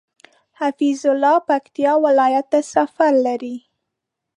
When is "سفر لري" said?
2.73-3.55